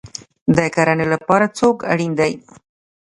[0.55, 2.33] د کرنې لپاره څوک اړین دی؟